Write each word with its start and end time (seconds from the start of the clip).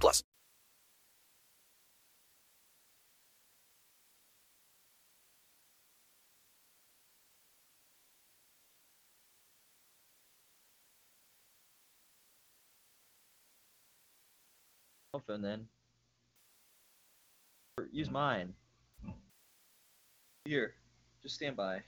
plus. 0.00 0.22
phone 15.26 15.42
then. 15.42 15.66
Use 17.90 18.10
mine. 18.10 18.54
Here, 20.44 20.74
just 21.22 21.34
stand 21.34 21.56
by. 21.56 21.82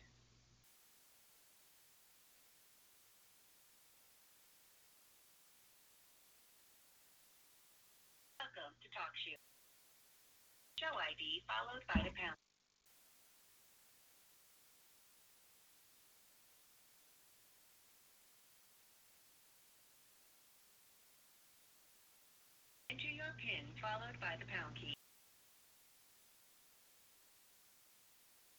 To 8.94 9.00
TalkShoe. 9.00 9.42
Show 10.78 10.94
ID 10.94 11.42
followed 11.50 11.82
by 11.90 11.98
the 12.06 12.14
pound. 12.14 12.38
Enter 22.90 23.10
your 23.10 23.34
PIN 23.42 23.74
followed 23.82 24.14
by 24.20 24.38
the 24.38 24.46
pound 24.46 24.78
key. 24.78 24.94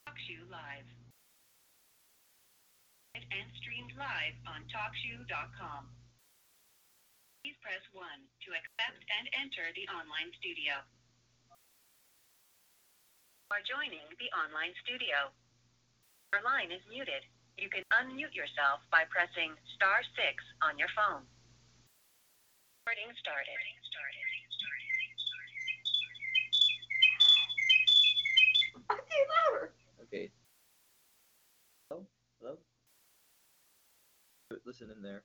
TalkShoe 0.04 0.52
Live. 0.52 0.90
And 3.16 3.48
streamed 3.56 3.96
live 3.96 4.36
on 4.52 4.68
TalkShoe.com. 4.68 6.05
Please 7.46 7.62
press 7.62 7.86
1 7.94 8.02
to 8.02 8.50
accept 8.58 9.06
and 9.06 9.30
enter 9.38 9.70
the 9.78 9.86
online 9.94 10.34
studio. 10.42 10.82
You 13.46 13.54
are 13.54 13.62
joining 13.62 14.02
the 14.18 14.34
online 14.34 14.74
studio. 14.82 15.30
Your 16.34 16.42
line 16.42 16.74
is 16.74 16.82
muted. 16.90 17.22
You 17.62 17.70
can 17.70 17.86
unmute 17.94 18.34
yourself 18.34 18.82
by 18.90 19.06
pressing 19.14 19.54
star 19.78 20.02
6 20.18 20.26
on 20.66 20.82
your 20.82 20.90
phone. 20.98 21.22
Recording 22.82 23.14
started. 23.22 23.62
Okay. 30.10 30.34
Hello? 31.94 32.10
Hello? 32.42 32.58
Listen 34.66 34.90
in 34.90 35.06
there. 35.06 35.22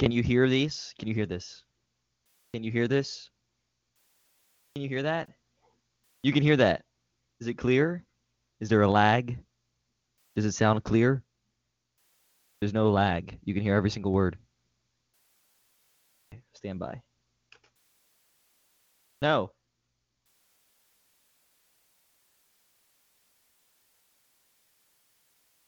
Can 0.00 0.10
you 0.10 0.22
hear 0.22 0.48
these? 0.48 0.94
Can 0.98 1.08
you 1.08 1.14
hear 1.14 1.26
this? 1.26 1.62
Can 2.54 2.64
you 2.64 2.70
hear 2.72 2.88
this? 2.88 3.28
Can 4.74 4.82
you 4.82 4.88
hear 4.88 5.02
that? 5.02 5.28
You 6.22 6.32
can 6.32 6.42
hear 6.42 6.56
that. 6.56 6.86
Is 7.38 7.48
it 7.48 7.58
clear? 7.58 8.02
Is 8.60 8.70
there 8.70 8.80
a 8.80 8.88
lag? 8.88 9.36
Does 10.36 10.46
it 10.46 10.52
sound 10.52 10.84
clear? 10.84 11.22
There's 12.62 12.72
no 12.72 12.90
lag. 12.90 13.38
You 13.44 13.52
can 13.52 13.62
hear 13.62 13.74
every 13.74 13.90
single 13.90 14.10
word. 14.10 14.38
Stand 16.54 16.78
by. 16.78 17.02
No. 19.20 19.52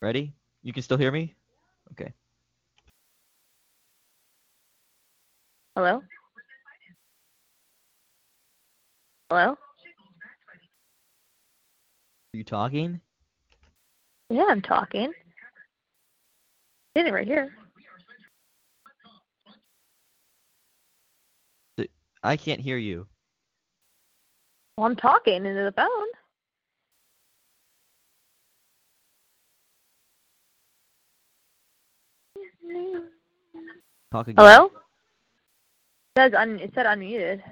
Ready? 0.01 0.33
You 0.63 0.73
can 0.73 0.83
still 0.83 0.97
hear 0.97 1.13
me? 1.13 1.35
Okay. 1.91 2.15
Hello? 5.75 6.03
Hello? 9.31 9.51
Are 9.53 9.57
you 12.35 12.45
talking? 12.45 13.01
Yeah, 14.29 14.45
I'm 14.51 14.61
talking. 14.61 15.13
Sitting 16.95 17.15
right 17.15 17.27
here. 17.27 17.53
I 22.23 22.37
can't 22.37 22.61
hear 22.61 22.77
you. 22.77 23.07
Well, 24.77 24.87
I'm 24.87 24.95
talking 24.95 25.47
into 25.47 25.65
the 25.65 25.73
phone. 25.73 25.89
Talk 34.13 34.29
again. 34.29 34.37
Hello? 34.37 34.71
says 36.17 36.33
un, 36.35 36.59
it 36.59 36.73
said 36.75 36.87
unmuted. 36.87 37.43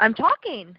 I'm 0.00 0.14
talking. 0.14 0.76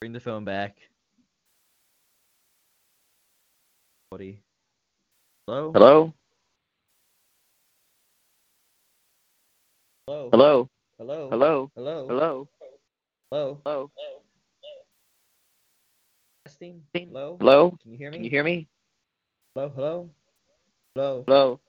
Bring 0.00 0.12
the 0.12 0.20
phone 0.20 0.44
back. 0.44 0.76
Buddy. 4.10 4.42
Hello? 5.46 5.72
Hello? 5.72 6.12
Hello. 10.06 10.28
Hello. 10.32 10.68
Hello. 10.98 11.28
Hello. 11.30 11.70
Hello. 11.74 12.06
Hello. 12.08 12.48
Hello? 13.32 13.58
Hello? 13.64 13.90
Testing? 16.44 16.82
Hello? 16.92 17.38
Hello? 17.40 17.70
Can 17.80 17.92
you 17.92 17.96
hear 17.96 18.10
me? 18.10 18.16
Can 18.18 18.24
you 18.24 18.30
hear 18.30 18.44
me? 18.44 18.68
Hello? 19.54 19.72
Hello? 19.74 20.10
Hello? 20.94 21.24
Hello? 21.26 21.60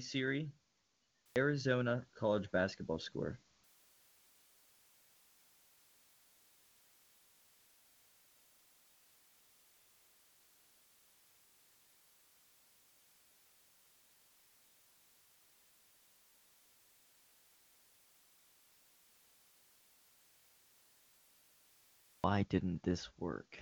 Siri, 0.00 0.50
Arizona 1.36 2.04
college 2.14 2.50
basketball 2.50 2.98
score. 2.98 3.38
Why 22.22 22.42
didn't 22.42 22.82
this 22.82 23.08
work? 23.18 23.58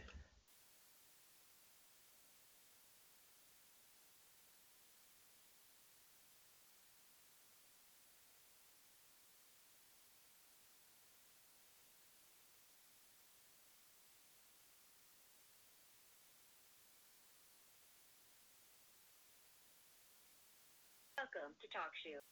Welcome 21.36 21.52
to 21.60 21.68
TalkShoe. 21.68 22.24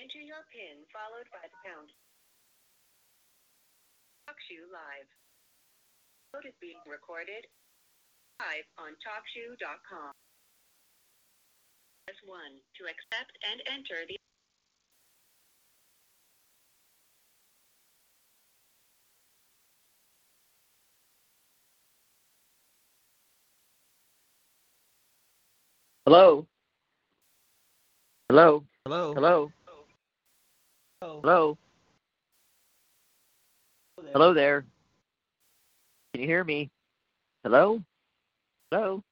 Enter 0.00 0.24
your 0.24 0.40
PIN 0.48 0.88
followed 0.88 1.28
by 1.28 1.44
the 1.44 1.60
pound. 1.68 1.92
TalkShoe 4.24 4.72
Live. 4.72 5.10
Vote 6.32 6.48
is 6.48 6.56
being 6.64 6.80
recorded 6.88 7.44
live 8.40 8.64
on 8.80 8.96
TalkShoe.com. 9.04 10.16
Press 12.08 12.20
1 12.24 12.40
to 12.80 12.82
accept 12.88 13.36
and 13.44 13.60
enter 13.68 14.08
the 14.08 14.16
Hello? 26.10 26.44
Hello? 28.28 28.64
Hello. 28.84 29.14
Hello? 29.14 29.52
Hello. 31.00 31.20
Hello? 31.22 31.58
Hello 34.12 34.34
there? 34.34 34.64
Can 36.12 36.22
you 36.22 36.26
hear 36.26 36.42
me? 36.42 36.68
Hello? 37.44 37.80
Hello? 38.72 39.04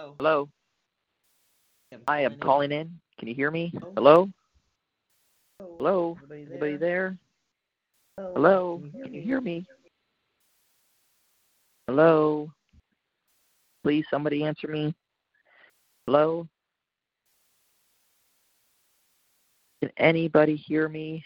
Unmuted. 0.00 0.14
Hello? 0.18 0.48
I 2.08 2.20
am 2.20 2.36
calling 2.38 2.72
in. 2.72 2.98
Can 3.18 3.28
you 3.28 3.34
hear 3.34 3.50
me? 3.50 3.72
Hello? 3.94 4.28
Hello? 5.60 6.18
Anybody 6.30 6.76
there? 6.76 7.16
Hello? 8.18 8.82
Can 9.02 9.14
you 9.14 9.22
hear 9.22 9.40
me? 9.40 9.66
Hello? 11.86 12.50
Please, 13.84 14.04
somebody 14.10 14.44
answer 14.44 14.68
me. 14.68 14.94
Hello? 16.06 16.46
Can 19.80 19.92
anybody 19.96 20.56
hear 20.56 20.88
me? 20.88 21.24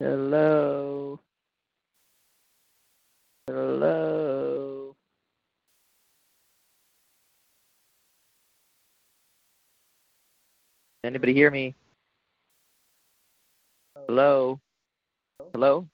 Hello? 0.00 1.20
Hello? 1.20 1.20
Anybody 11.04 11.34
hear 11.34 11.50
me? 11.50 11.74
Hello? 14.08 14.58
Hello? 15.52 15.86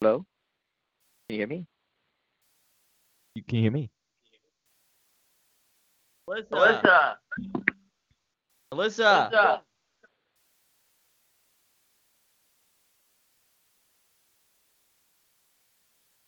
Hello? 0.00 0.26
Can 1.28 1.34
you 1.34 1.36
hear 1.36 1.46
me? 1.46 1.64
You 3.36 3.44
can 3.44 3.58
hear 3.60 3.70
me. 3.70 3.88
Alyssa! 6.28 7.14
Alyssa. 8.72 9.30
Alyssa! 9.30 9.60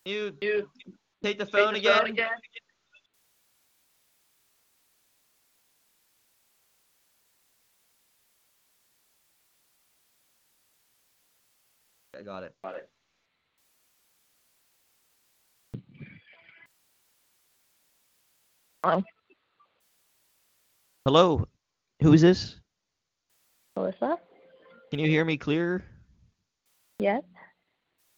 You 0.05 0.37
You 0.41 0.71
take 1.21 1.37
the 1.39 1.47
take 1.47 1.73
the 1.73 1.79
again. 1.81 1.99
phone 1.99 2.11
again? 2.11 2.29
I 12.17 12.23
got 12.23 12.43
it. 12.43 12.55
Got 12.65 12.77
it. 12.77 12.89
Hello? 18.83 19.03
Hello. 21.05 21.49
Who 22.01 22.13
is 22.13 22.23
this? 22.23 22.57
Melissa? 23.75 24.19
Can 24.91 25.01
you 25.01 25.09
hear 25.09 25.25
me 25.25 25.37
clear? 25.37 25.85
Yes? 26.99 27.23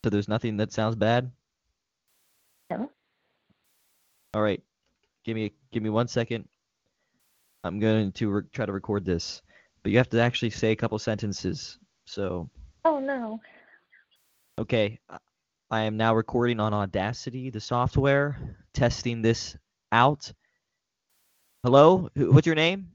So 0.04 0.10
there's 0.10 0.28
nothing 0.28 0.56
that 0.58 0.72
sounds 0.72 0.94
bad. 0.94 1.32
No. 2.70 2.90
All 4.34 4.42
right. 4.42 4.62
Give 5.24 5.34
me 5.34 5.52
give 5.72 5.82
me 5.82 5.90
one 5.90 6.06
second. 6.06 6.46
I'm 7.64 7.80
going 7.80 8.12
to 8.12 8.30
re- 8.30 8.42
try 8.52 8.66
to 8.66 8.72
record 8.72 9.04
this, 9.04 9.42
but 9.82 9.90
you 9.90 9.98
have 9.98 10.08
to 10.10 10.20
actually 10.20 10.50
say 10.50 10.70
a 10.70 10.76
couple 10.76 10.98
sentences. 10.98 11.78
So 12.06 12.48
Oh, 12.84 13.00
no. 13.00 13.40
Okay, 14.58 14.98
I- 15.70 15.82
am 15.82 15.96
now 15.96 16.16
recording 16.16 16.58
on 16.58 16.74
Audacity, 16.74 17.48
the 17.48 17.60
software, 17.60 18.56
testing 18.74 19.22
this 19.22 19.56
out. 19.92 20.32
Hello, 21.62 22.08
what's 22.16 22.44
your 22.44 22.56
name? 22.56 22.90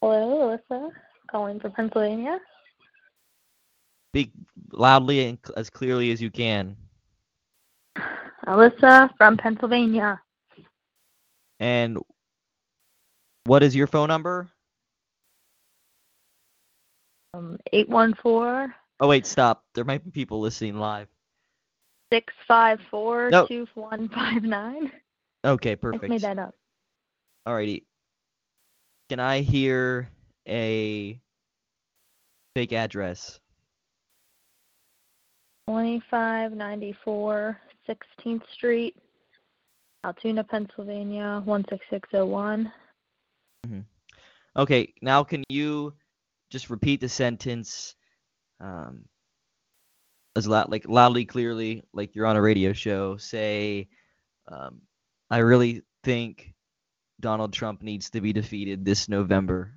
Hello, 0.00 0.58
Alyssa. 0.72 0.90
Calling 1.30 1.60
from 1.60 1.70
Pennsylvania. 1.70 2.40
Speak 4.10 4.32
loudly 4.72 5.28
and 5.28 5.38
as 5.56 5.70
clearly 5.70 6.10
as 6.10 6.20
you 6.20 6.32
can. 6.32 6.76
Alyssa 8.48 9.16
from 9.16 9.36
Pennsylvania. 9.36 10.20
And 11.60 11.96
what 13.44 13.62
is 13.62 13.76
your 13.76 13.86
phone 13.86 14.08
number? 14.08 14.50
Um, 17.34 17.56
814 17.72 18.74
Oh 19.00 19.08
wait, 19.08 19.26
stop. 19.26 19.64
There 19.74 19.84
might 19.84 20.04
be 20.04 20.10
people 20.10 20.40
listening 20.40 20.78
live. 20.78 21.08
654 22.12 23.30
No. 23.30 23.46
2159. 23.46 24.92
Okay, 25.44 25.72
I 25.72 25.74
just 25.74 25.82
made 25.84 26.00
perfect. 26.00 26.22
that 26.22 26.38
up. 26.38 26.54
Alrighty. 27.46 27.82
Can 29.10 29.20
I 29.20 29.40
hear 29.40 30.08
a 30.48 31.20
fake 32.54 32.72
address? 32.72 33.40
2594 35.68 37.58
16th 37.88 38.42
Street, 38.52 38.96
Altoona, 40.04 40.44
Pennsylvania 40.44 41.42
16601. 41.46 42.72
Mm-hmm. 43.66 43.80
Okay, 44.56 44.94
now 45.02 45.24
can 45.24 45.42
you 45.48 45.92
just 46.50 46.70
repeat 46.70 47.00
the 47.00 47.08
sentence 47.08 47.96
um, 48.60 49.04
as 50.36 50.46
loud, 50.46 50.70
like 50.70 50.88
loudly, 50.88 51.24
clearly, 51.24 51.82
like 51.92 52.14
you're 52.14 52.26
on 52.26 52.36
a 52.36 52.42
radio 52.42 52.72
show? 52.72 53.16
Say, 53.16 53.88
um, 54.48 54.80
I 55.30 55.38
really 55.38 55.82
think 56.02 56.54
Donald 57.20 57.52
Trump 57.52 57.82
needs 57.82 58.10
to 58.10 58.20
be 58.20 58.32
defeated 58.32 58.84
this 58.84 59.08
November. 59.08 59.72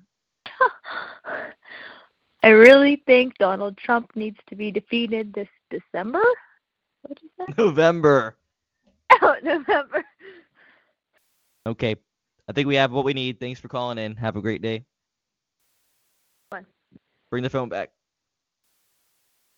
I 2.42 2.48
really 2.50 3.02
think 3.06 3.36
Donald 3.38 3.76
Trump 3.76 4.10
needs 4.14 4.38
to 4.48 4.56
be 4.56 4.70
defeated 4.70 5.32
this 5.32 5.48
December. 5.70 6.22
What 7.02 7.18
did 7.18 7.22
you 7.22 7.30
say? 7.38 7.54
November. 7.56 8.36
Oh, 9.20 9.34
November. 9.42 10.04
Okay, 11.66 11.96
I 12.46 12.52
think 12.52 12.68
we 12.68 12.76
have 12.76 12.92
what 12.92 13.06
we 13.06 13.14
need. 13.14 13.40
Thanks 13.40 13.58
for 13.58 13.68
calling 13.68 13.96
in. 13.98 14.14
Have 14.16 14.36
a 14.36 14.42
great 14.42 14.60
day. 14.60 14.84
Fine. 16.50 16.66
Bring 17.30 17.42
the 17.42 17.50
phone 17.50 17.70
back. 17.70 17.90